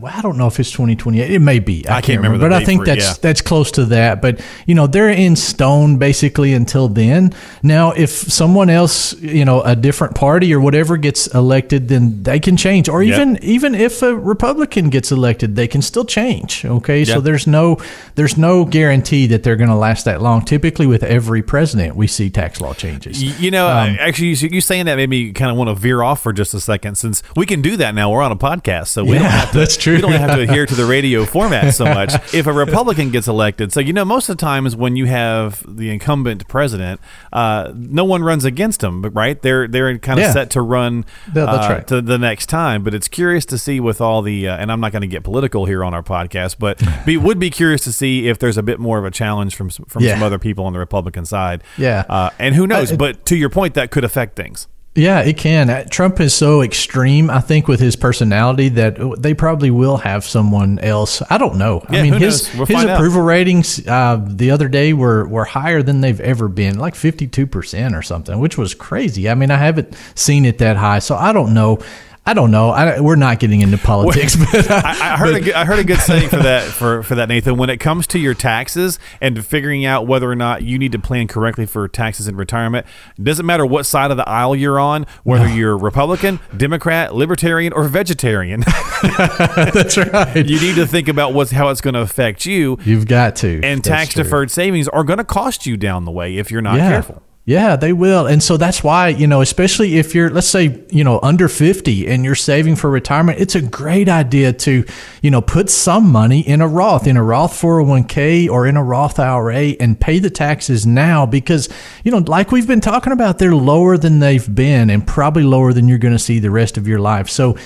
I 0.06 0.20
don't 0.22 0.36
know 0.38 0.46
if 0.46 0.58
it's 0.60 0.70
twenty 0.70 0.96
twenty 0.96 1.20
eight. 1.20 1.30
It 1.32 1.38
may 1.40 1.58
be. 1.58 1.86
I, 1.88 1.96
I 1.98 2.00
can't 2.00 2.18
remember 2.18 2.38
the 2.38 2.44
but 2.48 2.52
I 2.52 2.64
think 2.64 2.80
for 2.80 2.90
it, 2.90 2.94
that's 2.94 3.06
yeah. 3.06 3.14
that's 3.20 3.40
close 3.42 3.70
to 3.72 3.84
that. 3.86 4.22
But 4.22 4.40
you 4.66 4.74
know, 4.74 4.86
they're 4.86 5.10
in 5.10 5.36
stone 5.36 5.98
basically 5.98 6.52
until 6.54 6.88
then. 6.88 7.32
Now, 7.62 7.92
if 7.92 8.10
someone 8.10 8.70
else, 8.70 9.14
you 9.20 9.44
know, 9.44 9.62
a 9.62 9.74
different 9.76 10.14
party 10.14 10.52
or 10.54 10.60
whatever 10.60 10.96
gets 10.96 11.26
elected, 11.28 11.88
then 11.88 12.22
they 12.22 12.40
can 12.40 12.56
change. 12.56 12.88
Or 12.88 13.02
Yep. 13.02 13.14
even 13.14 13.38
even 13.42 13.74
if 13.74 14.02
a 14.02 14.14
Republican 14.16 14.90
gets 14.90 15.10
elected, 15.12 15.56
they 15.56 15.66
can 15.68 15.82
still 15.82 16.04
change. 16.04 16.64
Okay, 16.64 17.04
so 17.04 17.20
there's 17.20 17.46
no 17.46 17.78
there's 18.14 18.36
no 18.36 18.64
guarantee 18.64 19.26
that 19.28 19.42
they're 19.42 19.56
going 19.56 19.70
to 19.70 19.76
last 19.76 20.04
that 20.04 20.22
long. 20.22 20.44
Typically, 20.44 20.86
with 20.86 21.02
every 21.02 21.42
president, 21.42 21.96
we 21.96 22.06
see 22.06 22.30
tax 22.30 22.60
law 22.60 22.74
changes. 22.74 23.22
You 23.40 23.50
know, 23.50 23.68
Um, 23.68 23.96
actually, 24.00 24.28
you, 24.28 24.48
you 24.52 24.60
saying 24.60 24.86
that 24.86 24.96
made 24.96 25.10
me 25.10 25.32
kind 25.32 25.50
of 25.50 25.56
want 25.56 25.68
to 25.68 25.74
veer 25.74 26.02
off 26.02 26.22
for 26.22 26.32
just 26.32 26.54
a 26.54 26.60
second, 26.60 26.96
since 26.96 27.22
we 27.36 27.46
can 27.46 27.62
do 27.62 27.76
that 27.76 27.94
now. 27.94 28.10
We're 28.10 28.22
on 28.22 28.32
a 28.32 28.36
podcast, 28.36 28.88
so 28.88 29.04
we 29.04 29.12
don't 29.14 29.22
Yeah, 29.22 29.28
have 29.30 29.52
to. 29.52 29.58
that's 29.60 29.76
true. 29.76 29.95
We 29.96 30.02
don't 30.02 30.12
have 30.12 30.36
to 30.36 30.42
adhere 30.48 30.66
to 30.66 30.74
the 30.74 30.84
radio 30.86 31.24
format 31.24 31.74
so 31.74 31.84
much. 31.84 32.12
If 32.34 32.46
a 32.46 32.52
Republican 32.52 33.10
gets 33.10 33.28
elected, 33.28 33.72
so 33.72 33.80
you 33.80 33.92
know, 33.92 34.04
most 34.04 34.28
of 34.28 34.36
the 34.36 34.40
times 34.40 34.76
when 34.76 34.96
you 34.96 35.06
have 35.06 35.62
the 35.66 35.90
incumbent 35.90 36.46
president, 36.48 37.00
uh, 37.32 37.72
no 37.74 38.04
one 38.04 38.22
runs 38.22 38.44
against 38.44 38.82
him, 38.82 39.02
but 39.02 39.10
right? 39.10 39.40
They're 39.40 39.66
they're 39.68 39.98
kind 39.98 40.18
of 40.18 40.24
Yeah. 40.26 40.32
set 40.32 40.50
to 40.50 40.60
run 40.62 41.04
Yeah, 41.34 41.44
uh, 41.44 41.68
right. 41.68 41.86
to 41.88 42.00
the 42.00 42.18
next 42.18 42.46
time. 42.46 42.82
But 42.84 42.94
it's 42.94 43.08
curious 43.08 43.44
to 43.46 43.58
see 43.58 43.80
with 43.80 44.00
all 44.00 44.22
the, 44.22 44.48
uh, 44.48 44.56
and 44.56 44.70
I'm 44.72 44.80
not 44.80 44.92
going 44.92 45.02
to 45.02 45.08
get 45.08 45.22
political 45.24 45.66
here 45.66 45.82
on 45.84 45.94
our 45.94 46.02
podcast, 46.02 46.56
but 46.58 46.80
be, 47.04 47.16
would 47.26 47.38
be 47.38 47.50
curious 47.50 47.82
to 47.84 47.92
see 47.92 48.28
if 48.28 48.38
there's 48.38 48.56
a 48.58 48.62
bit 48.62 48.78
more 48.78 48.98
of 48.98 49.04
a 49.04 49.10
challenge 49.10 49.54
from 49.56 49.70
from 49.70 50.02
some 50.04 50.22
other 50.22 50.38
people 50.38 50.64
on 50.66 50.72
the 50.72 50.78
Republican 50.78 51.24
side. 51.24 51.62
Yeah. 51.76 52.04
uh, 52.08 52.30
and 52.38 52.54
who 52.54 52.66
knows? 52.66 52.92
I- 52.92 52.96
but 52.96 53.24
to 53.26 53.36
your 53.36 53.50
point, 53.50 53.74
that 53.74 53.90
could 53.90 54.04
affect 54.04 54.36
things. 54.36 54.68
Yeah, 54.96 55.20
it 55.20 55.36
can. 55.36 55.68
Uh, 55.68 55.84
Trump 55.84 56.20
is 56.20 56.34
so 56.34 56.62
extreme, 56.62 57.28
I 57.28 57.40
think, 57.40 57.68
with 57.68 57.80
his 57.80 57.96
personality 57.96 58.70
that 58.70 58.96
they 59.18 59.34
probably 59.34 59.70
will 59.70 59.98
have 59.98 60.24
someone 60.24 60.78
else. 60.78 61.22
I 61.28 61.36
don't 61.38 61.58
know. 61.58 61.84
Yeah, 61.90 62.00
I 62.00 62.02
mean, 62.02 62.14
his? 62.14 62.52
We'll 62.54 62.66
his 62.66 62.76
find 62.76 62.88
out. 62.88 62.96
approval 62.96 63.20
ratings 63.20 63.86
uh, 63.86 64.24
the 64.26 64.50
other 64.50 64.68
day 64.68 64.94
were 64.94 65.28
were 65.28 65.44
higher 65.44 65.82
than 65.82 66.00
they've 66.00 66.20
ever 66.20 66.48
been, 66.48 66.78
like 66.78 66.94
fifty 66.94 67.26
two 67.26 67.46
percent 67.46 67.94
or 67.94 68.02
something, 68.02 68.38
which 68.38 68.56
was 68.56 68.74
crazy. 68.74 69.28
I 69.28 69.34
mean, 69.34 69.50
I 69.50 69.58
haven't 69.58 69.94
seen 70.14 70.44
it 70.44 70.58
that 70.58 70.76
high, 70.76 71.00
so 71.00 71.14
I 71.14 71.32
don't 71.32 71.52
know. 71.52 71.78
I 72.26 72.34
don't 72.34 72.50
know. 72.50 72.70
I, 72.70 73.00
we're 73.00 73.14
not 73.16 73.38
getting 73.38 73.60
into 73.60 73.78
politics, 73.92 74.34
but 74.34 74.68
uh, 74.68 74.82
I, 74.84 75.12
I 75.12 75.16
heard 75.16 75.36
a 75.36 75.40
good, 75.40 75.54
I 75.54 75.64
heard 75.64 75.78
a 75.78 75.84
good 75.84 76.00
saying 76.00 76.28
for 76.28 76.36
that 76.38 76.62
for, 76.72 77.02
for 77.04 77.14
that 77.14 77.28
Nathan. 77.28 77.56
When 77.56 77.70
it 77.70 77.78
comes 77.78 78.06
to 78.08 78.18
your 78.18 78.34
taxes 78.34 78.98
and 79.20 79.44
figuring 79.44 79.84
out 79.84 80.06
whether 80.08 80.28
or 80.30 80.34
not 80.34 80.62
you 80.62 80.78
need 80.78 80.92
to 80.92 80.98
plan 80.98 81.28
correctly 81.28 81.66
for 81.66 81.86
taxes 81.86 82.26
in 82.26 82.36
retirement, 82.36 82.84
it 83.16 83.22
doesn't 83.24 83.46
matter 83.46 83.64
what 83.64 83.86
side 83.86 84.10
of 84.10 84.16
the 84.16 84.28
aisle 84.28 84.56
you're 84.56 84.80
on, 84.80 85.06
whether 85.22 85.48
you're 85.48 85.78
Republican, 85.78 86.40
Democrat, 86.56 87.14
Libertarian, 87.14 87.72
or 87.72 87.84
Vegetarian. 87.84 88.60
that's 89.02 89.96
right. 89.96 90.34
you 90.46 90.60
need 90.60 90.74
to 90.74 90.86
think 90.86 91.06
about 91.08 91.32
what's 91.32 91.52
how 91.52 91.68
it's 91.68 91.80
going 91.80 91.94
to 91.94 92.00
affect 92.00 92.44
you. 92.44 92.76
You've 92.84 93.06
got 93.06 93.36
to. 93.36 93.60
And 93.62 93.84
tax 93.84 94.14
deferred 94.14 94.50
savings 94.50 94.88
are 94.88 95.04
going 95.04 95.18
to 95.18 95.24
cost 95.24 95.64
you 95.66 95.76
down 95.76 96.04
the 96.04 96.10
way 96.10 96.36
if 96.38 96.50
you're 96.50 96.62
not 96.62 96.76
Yeah. 96.78 96.88
careful. 96.90 97.22
Yeah, 97.48 97.76
they 97.76 97.92
will. 97.92 98.26
And 98.26 98.42
so 98.42 98.56
that's 98.56 98.82
why, 98.82 99.06
you 99.06 99.28
know, 99.28 99.40
especially 99.40 99.98
if 99.98 100.16
you're, 100.16 100.28
let's 100.30 100.48
say, 100.48 100.84
you 100.90 101.04
know, 101.04 101.20
under 101.22 101.46
50 101.46 102.08
and 102.08 102.24
you're 102.24 102.34
saving 102.34 102.74
for 102.74 102.90
retirement, 102.90 103.38
it's 103.38 103.54
a 103.54 103.62
great 103.62 104.08
idea 104.08 104.52
to, 104.52 104.84
you 105.22 105.30
know, 105.30 105.40
put 105.40 105.70
some 105.70 106.10
money 106.10 106.40
in 106.40 106.60
a 106.60 106.66
Roth, 106.66 107.06
in 107.06 107.16
a 107.16 107.22
Roth 107.22 107.52
401k 107.52 108.50
or 108.50 108.66
in 108.66 108.76
a 108.76 108.82
Roth 108.82 109.20
IRA 109.20 109.76
and 109.78 110.00
pay 110.00 110.18
the 110.18 110.28
taxes 110.28 110.86
now 110.86 111.24
because, 111.24 111.68
you 112.02 112.10
know, 112.10 112.18
like 112.18 112.50
we've 112.50 112.66
been 112.66 112.80
talking 112.80 113.12
about, 113.12 113.38
they're 113.38 113.54
lower 113.54 113.96
than 113.96 114.18
they've 114.18 114.52
been 114.52 114.90
and 114.90 115.06
probably 115.06 115.44
lower 115.44 115.72
than 115.72 115.86
you're 115.86 115.98
going 115.98 116.14
to 116.14 116.18
see 116.18 116.40
the 116.40 116.50
rest 116.50 116.76
of 116.76 116.88
your 116.88 116.98
life. 116.98 117.28
So, 117.30 117.56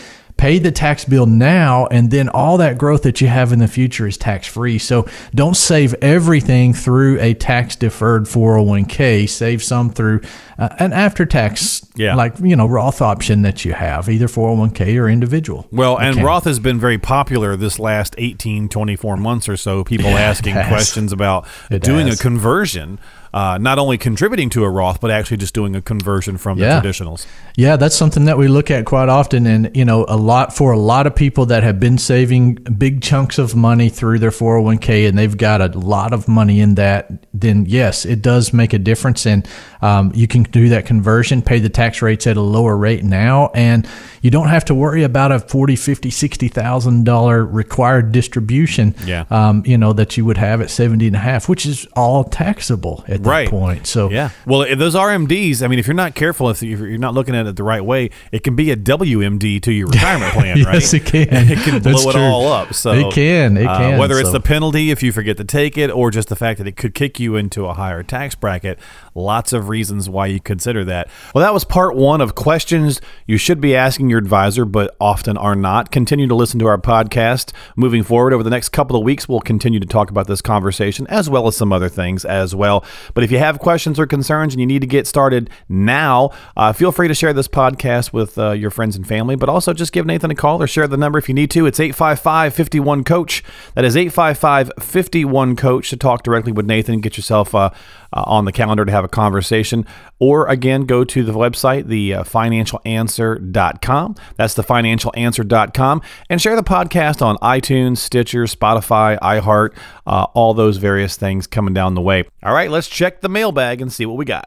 pay 0.40 0.58
the 0.58 0.72
tax 0.72 1.04
bill 1.04 1.26
now 1.26 1.86
and 1.88 2.10
then 2.10 2.28
all 2.30 2.56
that 2.56 2.78
growth 2.78 3.02
that 3.02 3.20
you 3.20 3.26
have 3.28 3.52
in 3.52 3.58
the 3.58 3.68
future 3.68 4.06
is 4.06 4.16
tax 4.16 4.46
free 4.46 4.78
so 4.78 5.06
don't 5.34 5.54
save 5.56 5.92
everything 6.00 6.72
through 6.72 7.20
a 7.20 7.34
tax 7.34 7.76
deferred 7.76 8.24
401k 8.24 9.28
save 9.28 9.62
some 9.62 9.90
through 9.90 10.20
uh, 10.58 10.68
an 10.78 10.92
after 10.94 11.26
tax 11.26 11.84
Yeah. 11.94 12.14
like 12.14 12.34
you 12.40 12.56
know 12.56 12.66
roth 12.66 13.02
option 13.02 13.42
that 13.42 13.64
you 13.66 13.74
have 13.74 14.08
either 14.08 14.28
401k 14.28 14.98
or 14.98 15.08
individual 15.08 15.66
Well, 15.70 15.98
and 15.98 16.12
account. 16.14 16.26
Roth 16.26 16.44
has 16.44 16.58
been 16.58 16.80
very 16.80 16.98
popular 16.98 17.54
this 17.56 17.78
last 17.78 18.14
18, 18.18 18.68
24 18.68 19.16
months 19.18 19.48
or 19.48 19.56
so. 19.56 19.84
People 19.84 20.08
asking 20.10 20.54
questions 20.54 21.12
about 21.12 21.46
It 21.70 21.82
doing 21.82 22.06
has. 22.06 22.18
a 22.18 22.22
conversion, 22.22 22.98
uh, 23.32 23.58
not 23.60 23.78
only 23.78 23.96
contributing 23.98 24.50
to 24.50 24.64
a 24.64 24.70
Roth, 24.70 25.00
but 25.00 25.10
actually 25.10 25.36
just 25.36 25.54
doing 25.54 25.76
a 25.76 25.80
conversion 25.82 26.36
from 26.36 26.58
Yeah. 26.58 26.80
the 26.80 26.88
traditionals. 26.88 27.26
Yeah, 27.56 27.76
that's 27.76 27.94
something 27.96 28.24
that 28.24 28.38
we 28.38 28.48
look 28.48 28.70
at 28.70 28.84
quite 28.86 29.08
often, 29.08 29.46
and 29.46 29.70
you 29.76 29.84
know, 29.84 30.04
a 30.08 30.16
lot 30.16 30.56
for 30.56 30.72
a 30.72 30.78
lot 30.78 31.06
of 31.06 31.14
people 31.14 31.46
that 31.46 31.62
have 31.62 31.78
been 31.78 31.98
saving 31.98 32.54
big 32.54 33.02
chunks 33.02 33.38
of 33.38 33.54
money 33.54 33.88
through 33.88 34.18
their 34.18 34.30
401k, 34.30 35.06
and 35.08 35.18
they've 35.18 35.36
got 35.36 35.60
a 35.60 35.78
lot 35.78 36.12
of 36.12 36.26
money 36.28 36.60
in 36.60 36.74
that. 36.76 37.10
Then 37.34 37.66
yes, 37.68 38.04
it 38.04 38.22
does 38.22 38.52
make 38.52 38.72
a 38.72 38.78
difference, 38.78 39.26
and 39.26 39.46
um, 39.82 40.10
you 40.14 40.26
can 40.26 40.42
do 40.44 40.68
that 40.70 40.86
conversion, 40.86 41.42
pay 41.42 41.58
the 41.58 41.68
tax 41.68 42.02
rates 42.02 42.26
at 42.26 42.36
a 42.36 42.40
lower 42.40 42.76
rate 42.76 43.04
now, 43.04 43.50
and 43.54 43.86
you 44.22 44.30
don't 44.30 44.48
have 44.48 44.64
to 44.66 44.74
worry 44.74 45.02
about 45.02 45.32
a 45.32 45.38
40, 45.40 45.76
50, 45.76 46.10
60,000 46.10 47.04
dollar 47.04 47.44
required 47.44 48.12
distribution. 48.12 48.94
Yeah. 49.04 49.24
um, 49.30 49.62
you 49.66 49.76
know 49.78 49.92
that 49.92 50.16
you 50.16 50.24
would 50.24 50.36
have 50.38 50.60
at 50.60 50.70
70 50.70 51.06
and 51.06 51.16
a 51.16 51.18
half, 51.20 51.48
which 51.48 51.66
is 51.66 51.86
all 51.94 52.24
taxable 52.24 53.04
at 53.08 53.19
that 53.22 53.28
Right. 53.28 53.48
point. 53.48 53.86
So 53.86 54.10
Yeah. 54.10 54.30
Well, 54.46 54.62
if 54.62 54.78
those 54.78 54.94
RMDs, 54.94 55.62
I 55.62 55.68
mean, 55.68 55.78
if 55.78 55.86
you're 55.86 55.94
not 55.94 56.14
careful, 56.14 56.50
if 56.50 56.62
you're 56.62 56.98
not 56.98 57.14
looking 57.14 57.34
at 57.34 57.46
it 57.46 57.56
the 57.56 57.62
right 57.64 57.84
way, 57.84 58.10
it 58.32 58.42
can 58.44 58.56
be 58.56 58.70
a 58.70 58.76
WMD 58.76 59.60
to 59.60 59.72
your 59.72 59.88
retirement 59.88 60.32
plan, 60.32 60.62
right? 60.64 60.74
Yes, 60.74 60.92
it 60.94 61.04
can. 61.04 61.28
And 61.28 61.50
it 61.50 61.58
can 61.58 61.80
blow 61.82 61.92
That's 61.92 62.04
it 62.06 62.12
true. 62.12 62.20
all 62.22 62.48
up. 62.52 62.74
So 62.74 62.92
It 62.92 63.12
can, 63.12 63.56
it 63.56 63.66
uh, 63.66 63.76
can, 63.78 63.98
whether 63.98 64.18
it's 64.18 64.32
the 64.32 64.40
penalty 64.40 64.90
if 64.90 65.02
you 65.02 65.12
forget 65.12 65.36
to 65.38 65.44
take 65.44 65.76
it, 65.78 65.90
or 65.90 66.10
just 66.10 66.28
the 66.28 66.36
fact 66.36 66.58
that 66.58 66.66
it 66.66 66.76
could 66.76 66.94
kick 66.94 67.18
you 67.20 67.36
into 67.36 67.66
a 67.66 67.74
higher 67.74 68.02
tax 68.02 68.34
bracket, 68.34 68.78
lots 69.14 69.52
of 69.52 69.68
reasons 69.68 70.08
why 70.08 70.26
you 70.26 70.40
consider 70.40 70.84
that. 70.84 71.08
Well, 71.34 71.42
that 71.44 71.52
was 71.54 71.64
part 71.64 71.94
one 71.96 72.20
of 72.20 72.34
questions 72.34 73.00
you 73.26 73.36
should 73.36 73.60
be 73.60 73.74
asking 73.76 74.10
your 74.10 74.18
advisor, 74.18 74.64
but 74.64 74.96
often 75.00 75.36
are 75.36 75.54
not. 75.54 75.90
Continue 75.90 76.26
to 76.26 76.34
listen 76.34 76.58
to 76.60 76.66
our 76.66 76.78
podcast. 76.78 77.52
Moving 77.76 78.02
forward 78.02 78.32
over 78.32 78.42
the 78.42 78.50
next 78.50 78.70
couple 78.70 78.96
of 78.96 79.02
weeks, 79.02 79.28
we'll 79.28 79.40
continue 79.40 79.80
to 79.80 79.86
talk 79.86 80.10
about 80.10 80.26
this 80.26 80.40
conversation 80.42 81.06
as 81.08 81.28
well 81.28 81.46
as 81.46 81.56
some 81.56 81.72
other 81.72 81.88
things 81.88 82.24
as 82.24 82.54
well. 82.54 82.84
But 83.14 83.24
if 83.24 83.30
you 83.30 83.38
have 83.38 83.58
questions 83.58 83.98
or 83.98 84.06
concerns 84.06 84.54
and 84.54 84.60
you 84.60 84.66
need 84.66 84.80
to 84.80 84.86
get 84.86 85.06
started 85.06 85.50
now, 85.68 86.30
uh, 86.56 86.72
feel 86.72 86.92
free 86.92 87.08
to 87.08 87.14
share 87.14 87.32
this 87.32 87.48
podcast 87.48 88.12
with 88.12 88.38
uh, 88.38 88.52
your 88.52 88.70
friends 88.70 88.96
and 88.96 89.06
family, 89.06 89.36
but 89.36 89.48
also 89.48 89.72
just 89.72 89.92
give 89.92 90.06
Nathan 90.06 90.30
a 90.30 90.34
call 90.34 90.62
or 90.62 90.66
share 90.66 90.86
the 90.86 90.96
number 90.96 91.18
if 91.18 91.28
you 91.28 91.34
need 91.34 91.50
to. 91.52 91.66
It's 91.66 91.80
855 91.80 92.54
51 92.54 93.04
Coach. 93.04 93.42
That 93.74 93.84
is 93.84 93.96
855 93.96 94.72
51 94.80 95.56
Coach 95.56 95.90
to 95.90 95.96
talk 95.96 96.22
directly 96.22 96.52
with 96.52 96.66
Nathan 96.66 96.94
and 96.94 97.02
get 97.02 97.16
yourself 97.16 97.54
uh, 97.54 97.70
uh, 98.12 98.24
on 98.26 98.44
the 98.44 98.52
calendar 98.52 98.84
to 98.84 98.92
have 98.92 99.04
a 99.04 99.08
conversation. 99.08 99.84
Or 100.18 100.46
again, 100.48 100.86
go 100.86 101.04
to 101.04 101.22
the 101.22 101.32
website, 101.32 101.86
the 101.86 102.14
uh, 102.14 102.24
financialanswer.com. 102.24 104.14
That's 104.36 104.54
the 104.54 104.62
financialanswer.com. 104.62 106.02
And 106.28 106.40
share 106.40 106.56
the 106.56 106.62
podcast 106.62 107.22
on 107.22 107.36
iTunes, 107.38 107.98
Stitcher, 107.98 108.44
Spotify, 108.44 109.18
iHeart, 109.20 109.74
uh, 110.06 110.26
all 110.34 110.54
those 110.54 110.76
various 110.76 111.16
things 111.16 111.46
coming 111.46 111.74
down 111.74 111.94
the 111.94 112.00
way. 112.00 112.24
All 112.42 112.52
right, 112.52 112.70
let's 112.70 112.88
check 112.88 113.20
the 113.20 113.28
mailbag 113.28 113.80
and 113.80 113.92
see 113.92 114.06
what 114.06 114.16
we 114.16 114.24
got. 114.24 114.46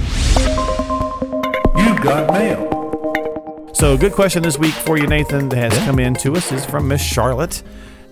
You've 1.76 2.02
got 2.02 2.32
mail. 2.32 2.74
So, 3.74 3.98
good 3.98 4.14
question 4.14 4.44
this 4.44 4.58
week 4.58 4.74
for 4.74 4.98
you, 4.98 5.08
Nathan, 5.08 5.50
that 5.50 5.58
has 5.58 5.86
come 5.86 6.00
in 6.00 6.14
to 6.16 6.36
us 6.36 6.52
is 6.52 6.66
from 6.66 6.88
Miss 6.88 7.02
Charlotte. 7.02 7.64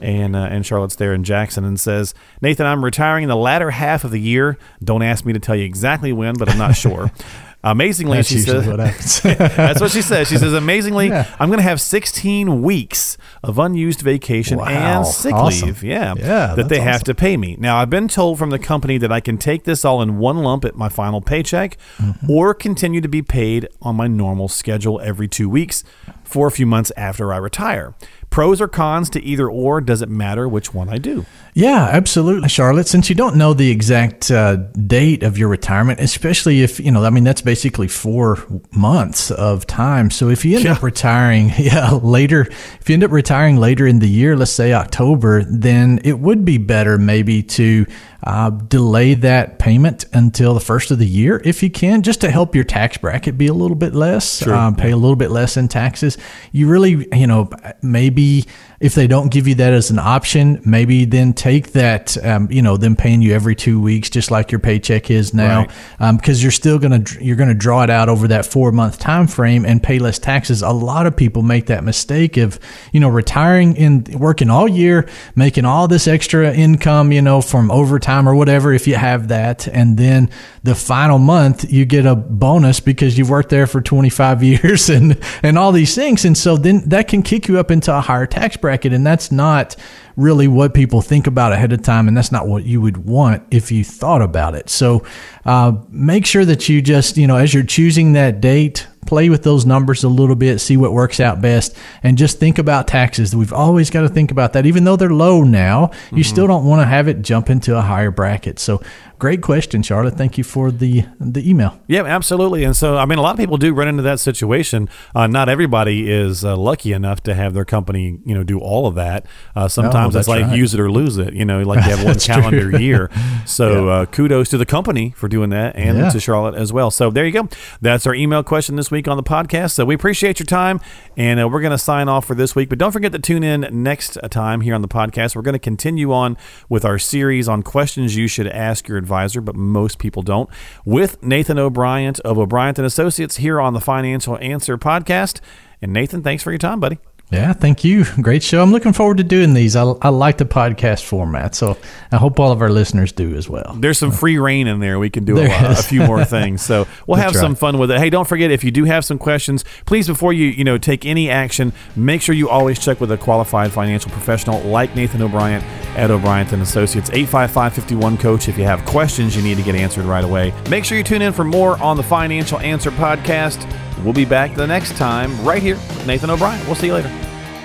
And, 0.01 0.35
uh, 0.35 0.47
and 0.49 0.65
Charlotte's 0.65 0.95
there 0.95 1.13
in 1.13 1.23
Jackson 1.23 1.63
and 1.63 1.79
says, 1.79 2.13
Nathan, 2.41 2.65
I'm 2.65 2.83
retiring 2.83 3.23
in 3.23 3.29
the 3.29 3.35
latter 3.35 3.69
half 3.69 4.03
of 4.03 4.11
the 4.11 4.19
year. 4.19 4.57
Don't 4.83 5.03
ask 5.03 5.25
me 5.25 5.33
to 5.33 5.39
tell 5.39 5.55
you 5.55 5.63
exactly 5.63 6.11
when, 6.11 6.35
but 6.35 6.49
I'm 6.49 6.57
not 6.57 6.75
sure. 6.75 7.11
Amazingly, 7.63 8.17
That's 8.17 8.27
she 8.29 8.39
says, 8.39 8.65
what 8.65 8.79
happens. 8.79 9.21
That's 9.21 9.79
what 9.79 9.91
she 9.91 10.01
says. 10.01 10.27
She 10.27 10.37
says, 10.37 10.53
amazingly, 10.53 11.09
Yeah. 11.09 11.27
I'm 11.39 11.49
going 11.49 11.59
to 11.59 11.63
have 11.63 11.79
16 11.79 12.63
weeks 12.63 13.17
of 13.43 13.59
unused 13.59 14.01
vacation 14.01 14.57
Wow. 14.57 14.65
and 14.67 15.05
sick 15.05 15.33
Awesome. 15.33 15.67
leave. 15.67 15.83
Yeah. 15.83 16.15
Yeah, 16.17 16.55
That 16.55 16.69
they 16.69 16.77
that's 16.77 16.83
have 16.91 17.03
to 17.03 17.13
pay 17.15 17.37
me. 17.37 17.55
Now, 17.59 17.77
I've 17.77 17.89
been 17.89 18.07
told 18.07 18.39
from 18.39 18.49
the 18.49 18.57
company 18.59 18.97
that 18.97 19.11
I 19.11 19.19
can 19.19 19.37
take 19.37 19.65
this 19.65 19.85
all 19.85 20.01
in 20.01 20.17
one 20.17 20.37
lump 20.37 20.65
at 20.65 20.75
my 20.75 20.89
final 20.89 21.21
paycheck 21.21 21.77
Mm-hmm. 21.97 22.29
or 22.31 22.53
continue 22.55 22.99
to 23.01 23.07
be 23.07 23.21
paid 23.21 23.67
on 23.81 23.95
my 23.95 24.07
normal 24.07 24.47
schedule 24.47 24.99
every 25.01 25.27
two 25.27 25.47
weeks 25.49 25.83
for 26.23 26.47
a 26.47 26.51
few 26.51 26.65
months 26.65 26.91
after 26.97 27.31
I 27.33 27.37
retire. 27.37 27.93
Pros 28.29 28.61
or 28.61 28.67
cons 28.69 29.09
to 29.11 29.21
either 29.21 29.49
or? 29.49 29.81
Does 29.81 30.01
it 30.01 30.07
matter 30.07 30.47
which 30.47 30.73
one 30.73 30.87
I 30.87 30.97
do? 30.97 31.25
Yeah, 31.53 31.89
absolutely, 31.91 32.47
Charlotte. 32.47 32.87
Since 32.87 33.09
you 33.09 33.15
don't 33.15 33.35
know 33.35 33.53
the 33.53 33.69
exact 33.69 34.31
uh, 34.31 34.55
date 34.55 35.21
of 35.23 35.37
your 35.37 35.49
retirement, 35.49 35.99
especially 35.99 36.61
if 36.63 36.79
you 36.79 36.91
know, 36.91 37.03
I 37.03 37.09
mean, 37.09 37.25
that's 37.25 37.41
basically 37.41 37.50
four 37.55 38.37
months 38.71 39.31
of 39.31 39.65
time. 39.67 40.09
So 40.11 40.29
if 40.29 40.43
you 40.45 40.57
end 40.57 40.65
up 40.67 40.83
retiring, 40.83 41.51
yeah, 41.57 41.91
later, 41.91 42.41
if 42.41 42.89
you 42.89 42.93
end 42.93 43.03
up 43.03 43.11
retiring 43.11 43.57
later 43.57 43.85
in 43.87 43.99
the 43.99 44.09
year, 44.09 44.35
let's 44.35 44.51
say 44.51 44.73
October, 44.73 45.43
then 45.43 45.99
it 46.03 46.19
would 46.19 46.45
be 46.45 46.57
better 46.57 46.97
maybe 46.97 47.43
to 47.43 47.85
uh, 48.23 48.51
delay 48.51 49.15
that 49.15 49.57
payment 49.57 50.05
until 50.13 50.53
the 50.53 50.59
first 50.59 50.91
of 50.91 50.99
the 50.99 51.07
year 51.07 51.41
if 51.43 51.63
you 51.63 51.71
can, 51.71 52.03
just 52.03 52.21
to 52.21 52.29
help 52.29 52.53
your 52.53 52.63
tax 52.63 52.97
bracket 52.97 53.35
be 53.37 53.47
a 53.47 53.53
little 53.53 53.75
bit 53.75 53.95
less, 53.95 54.45
um, 54.47 54.75
pay 54.75 54.91
a 54.91 54.95
little 54.97 55.15
bit 55.15 55.31
less 55.31 55.57
in 55.57 55.67
taxes. 55.67 56.17
You 56.51 56.67
really, 56.67 57.07
you 57.17 57.25
know, 57.25 57.49
maybe 57.81 58.45
if 58.79 58.93
they 58.95 59.07
don't 59.07 59.31
give 59.31 59.47
you 59.47 59.55
that 59.55 59.73
as 59.73 59.89
an 59.89 59.97
option, 59.99 60.61
maybe 60.65 61.05
then 61.05 61.33
take 61.33 61.71
that, 61.73 62.15
um, 62.23 62.47
you 62.51 62.61
know, 62.61 62.77
them 62.77 62.95
paying 62.95 63.21
you 63.23 63.33
every 63.33 63.55
two 63.55 63.79
weeks, 63.81 64.09
just 64.09 64.29
like 64.31 64.51
your 64.51 64.59
paycheck 64.59 65.09
is 65.09 65.33
now, 65.33 65.65
Right. 65.99 66.17
because 66.17 66.41
you're 66.43 66.51
still 66.51 66.77
gonna 66.79 67.03
you're 67.19 67.35
gonna 67.41 67.53
draw 67.53 67.83
it 67.83 67.89
out 67.89 68.09
over 68.09 68.27
that 68.27 68.45
four 68.45 68.71
month 68.71 68.99
time 68.99 69.27
frame 69.27 69.65
and 69.65 69.81
pay 69.81 69.99
less 69.99 70.19
taxes. 70.19 70.61
A 70.61 70.69
lot 70.69 71.07
of 71.07 71.15
people 71.15 71.41
make 71.41 71.65
that 71.65 71.83
mistake 71.83 72.37
of, 72.37 72.59
you 72.91 72.99
know, 72.99 73.09
retiring 73.09 73.77
and 73.77 74.07
working 74.15 74.49
all 74.49 74.67
year, 74.67 75.07
making 75.35 75.65
all 75.65 75.87
this 75.87 76.07
extra 76.07 76.53
income, 76.53 77.11
you 77.11 77.21
know, 77.21 77.41
from 77.41 77.71
overtime 77.71 78.29
or 78.29 78.35
whatever, 78.35 78.73
if 78.73 78.87
you 78.87 78.95
have 78.95 79.27
that, 79.29 79.67
and 79.67 79.97
then 79.97 80.29
the 80.63 80.75
final 80.75 81.17
month 81.17 81.71
you 81.71 81.85
get 81.85 82.05
a 82.05 82.15
bonus 82.15 82.79
because 82.79 83.17
you've 83.17 83.29
worked 83.29 83.49
there 83.49 83.67
for 83.67 83.81
25 83.81 84.43
years 84.51 84.89
and 84.89 85.19
and 85.43 85.57
all 85.57 85.71
these 85.71 85.95
things, 85.95 86.25
and 86.25 86.37
so 86.37 86.55
then 86.57 86.87
that 86.87 87.07
can 87.07 87.23
kick 87.23 87.47
you 87.47 87.59
up 87.59 87.71
into 87.71 87.95
a 87.95 88.01
higher 88.01 88.27
tax 88.27 88.57
bracket, 88.57 88.93
and 88.93 89.05
that's 89.05 89.31
not 89.31 89.75
really 90.15 90.47
what 90.47 90.73
people 90.73 91.01
think 91.01 91.27
about 91.27 91.53
ahead 91.53 91.73
of 91.73 91.81
time, 91.81 92.07
and 92.07 92.15
that's 92.15 92.31
not 92.31 92.47
what 92.47 92.65
you 92.65 92.81
would 92.81 93.05
want 93.05 93.43
if 93.51 93.71
you 93.71 93.83
thought 93.83 94.21
about 94.21 94.55
it. 94.55 94.69
So 94.69 95.05
uh, 95.45 95.73
make 95.89 96.25
sure 96.25 96.45
that 96.45 96.69
you 96.69 96.81
just, 96.81 97.17
you 97.17 97.27
know, 97.27 97.37
as 97.37 97.53
you're 97.53 97.63
choosing 97.63 98.13
that 98.13 98.41
date, 98.41 98.87
play 99.07 99.29
with 99.29 99.43
those 99.43 99.65
numbers 99.65 100.03
a 100.03 100.09
little 100.09 100.35
bit, 100.35 100.59
see 100.59 100.77
what 100.77 100.93
works 100.93 101.19
out 101.19 101.41
best, 101.41 101.75
and 102.03 102.17
just 102.17 102.39
think 102.39 102.59
about 102.59 102.87
taxes. 102.87 103.35
We've 103.35 103.51
always 103.51 103.89
got 103.89 104.01
to 104.01 104.09
think 104.09 104.31
about 104.31 104.53
that. 104.53 104.65
Even 104.65 104.83
though 104.83 104.95
they're 104.95 105.09
low 105.09 105.43
now, 105.43 105.91
you 106.11 106.23
still 106.23 106.47
don't 106.47 106.65
want 106.65 106.81
to 106.81 106.85
have 106.85 107.07
it 107.07 107.21
jump 107.21 107.49
into 107.49 107.77
a 107.77 107.81
higher 107.81 108.11
bracket. 108.11 108.59
So 108.59 108.81
great 109.21 109.41
question, 109.43 109.83
Charlotte. 109.83 110.15
Thank 110.17 110.39
you 110.39 110.43
for 110.43 110.71
the 110.71 111.05
the 111.19 111.47
email. 111.47 111.79
Yeah, 111.87 112.03
absolutely. 112.05 112.63
And 112.63 112.75
so, 112.75 112.97
I 112.97 113.05
mean, 113.05 113.19
a 113.19 113.21
lot 113.21 113.33
of 113.33 113.37
people 113.37 113.57
do 113.57 113.71
run 113.71 113.87
into 113.87 114.01
that 114.01 114.19
situation. 114.19 114.89
Uh, 115.13 115.27
not 115.27 115.47
everybody 115.47 116.09
is 116.11 116.43
uh, 116.43 116.57
lucky 116.57 116.91
enough 116.91 117.21
to 117.23 117.35
have 117.35 117.53
their 117.53 117.63
company, 117.63 118.19
you 118.25 118.33
know, 118.33 118.41
do 118.43 118.57
all 118.59 118.87
of 118.87 118.95
that. 118.95 119.27
Uh, 119.55 119.67
sometimes 119.67 120.15
it's 120.15 120.27
like 120.27 120.45
right. 120.47 120.57
use 120.57 120.73
it 120.73 120.79
or 120.79 120.91
lose 120.91 121.19
it. 121.19 121.35
You 121.35 121.45
know, 121.45 121.61
like 121.61 121.85
you 121.85 121.91
have 121.95 122.03
one 122.11 122.17
calendar 122.19 122.79
year. 122.81 123.11
So, 123.45 123.89
uh, 123.89 124.05
kudos 124.07 124.49
to 124.49 124.57
the 124.57 124.65
company 124.65 125.11
for 125.15 125.27
doing 125.27 125.51
that, 125.51 125.75
and 125.75 125.97
Yeah. 125.99 126.09
to 126.09 126.19
Charlotte 126.19 126.55
as 126.55 126.73
well. 126.73 126.89
So 126.89 127.11
there 127.11 127.25
you 127.25 127.31
go. 127.31 127.47
That's 127.79 128.07
our 128.07 128.15
email 128.15 128.41
question 128.43 128.75
this 128.75 128.89
week 128.89 129.07
on 129.07 129.17
the 129.17 129.23
podcast. 129.23 129.71
So 129.73 129.85
we 129.85 129.93
appreciate 129.93 130.39
your 130.39 130.47
time, 130.47 130.79
and 131.15 131.39
uh, 131.39 131.47
we're 131.47 131.61
going 131.61 131.71
to 131.71 131.77
sign 131.77 132.09
off 132.09 132.25
for 132.25 132.33
this 132.33 132.55
week. 132.55 132.69
But 132.69 132.79
don't 132.79 132.91
forget 132.91 133.11
to 133.11 133.19
tune 133.19 133.43
in 133.43 133.67
next 133.83 134.17
time 134.31 134.61
here 134.61 134.73
on 134.73 134.81
the 134.81 134.87
podcast. 134.87 135.35
We're 135.35 135.43
going 135.43 135.53
to 135.53 135.59
continue 135.59 136.11
on 136.11 136.37
with 136.69 136.83
our 136.85 136.97
series 136.97 137.47
on 137.47 137.61
questions 137.61 138.15
you 138.15 138.27
should 138.27 138.47
ask 138.47 138.87
your 138.87 138.97
advisor, 138.97 139.10
but 139.41 139.55
most 139.55 139.99
people 139.99 140.21
don't, 140.21 140.49
with 140.85 141.21
Nathan 141.23 141.57
O'Brien 141.59 142.13
of 142.25 142.37
O'Brien 142.37 142.73
and 142.77 142.85
Associates 142.85 143.37
here 143.37 143.59
on 143.59 143.73
the 143.73 143.81
Financial 143.81 144.37
Answer 144.39 144.77
podcast. 144.77 145.39
And 145.81 145.93
Nathan, 145.93 146.21
thanks 146.23 146.43
for 146.43 146.51
your 146.51 146.57
time, 146.57 146.79
buddy. 146.79 146.99
Yeah, 147.31 147.53
thank 147.53 147.85
you. 147.85 148.03
Great 148.21 148.43
show. 148.43 148.61
I'm 148.61 148.73
looking 148.73 148.91
forward 148.91 149.15
to 149.17 149.23
doing 149.23 149.53
these. 149.53 149.77
I, 149.77 149.83
I 150.01 150.09
like 150.09 150.37
the 150.37 150.43
podcast 150.43 151.05
format, 151.05 151.55
so 151.55 151.77
I 152.11 152.17
hope 152.17 152.41
all 152.41 152.51
of 152.51 152.61
our 152.61 152.69
listeners 152.69 153.13
do 153.13 153.33
as 153.35 153.47
well. 153.47 153.77
There's 153.79 153.97
some 153.97 154.11
free 154.11 154.37
rein 154.37 154.67
in 154.67 154.81
there. 154.81 154.99
We 154.99 155.09
can 155.09 155.23
do 155.23 155.37
a, 155.39 155.47
lot- 155.47 155.79
a 155.79 155.81
few 155.81 156.05
more 156.05 156.25
things. 156.37 156.61
So 156.61 156.87
we'll 157.07 157.19
have 157.19 157.31
That's 157.31 157.39
some 157.41 157.55
fun 157.55 157.77
with 157.77 157.89
it. 157.89 157.99
Hey, 157.99 158.09
don't 158.09 158.27
forget 158.27 158.51
if 158.51 158.65
you 158.65 158.71
do 158.71 158.83
have 158.83 159.05
some 159.05 159.17
questions, 159.17 159.63
please 159.85 160.07
before 160.07 160.33
you 160.33 160.47
you 160.47 160.65
know 160.65 160.77
take 160.77 161.05
any 161.05 161.29
action, 161.29 161.71
make 161.95 162.21
sure 162.21 162.35
you 162.35 162.49
always 162.49 162.79
check 162.79 162.99
with 162.99 163.11
a 163.13 163.17
qualified 163.17 163.71
financial 163.71 164.11
professional 164.11 164.59
like 164.63 164.93
Nathan 164.97 165.21
O'Brien 165.21 165.63
at 165.95 166.11
O'Brien 166.11 166.47
and 166.51 166.61
Associates. 166.61 167.09
855-51 167.09 168.19
coach. 168.19 168.47
If 168.47 168.57
you 168.57 168.63
have 168.63 168.83
questions 168.85 169.35
you 169.35 169.41
need 169.41 169.57
to 169.57 169.63
get 169.63 169.75
answered 169.75 170.05
right 170.05 170.23
away, 170.23 170.53
make 170.69 170.85
sure 170.85 170.97
you 170.97 171.03
tune 171.03 171.21
in 171.21 171.33
for 171.33 171.43
more 171.43 171.81
on 171.81 171.97
the 171.97 172.03
Financial 172.03 172.59
Answer 172.59 172.91
podcast. 172.91 173.65
We'll 174.03 174.13
be 174.13 174.25
back 174.25 174.55
the 174.55 174.67
next 174.67 174.97
time 174.97 175.43
right 175.43 175.61
here 175.61 175.75
with 175.75 176.07
Nathan 176.07 176.29
O'Brien. 176.29 176.65
We'll 176.65 176.75
see 176.75 176.87
you 176.87 176.93
later. 176.93 177.11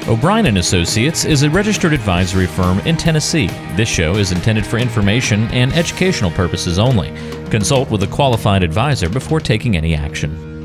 O'Brien 0.08 0.46
and 0.46 0.58
Associates 0.58 1.24
is 1.24 1.42
a 1.42 1.50
registered 1.50 1.92
advisory 1.92 2.46
firm 2.46 2.78
in 2.80 2.96
Tennessee. 2.96 3.48
This 3.74 3.88
show 3.88 4.14
is 4.14 4.30
intended 4.30 4.64
for 4.64 4.78
information 4.78 5.48
and 5.48 5.72
educational 5.72 6.30
purposes 6.30 6.78
only. 6.78 7.08
Consult 7.50 7.90
with 7.90 8.04
a 8.04 8.06
qualified 8.06 8.62
advisor 8.62 9.08
before 9.08 9.40
taking 9.40 9.76
any 9.76 9.96
action. 9.96 10.55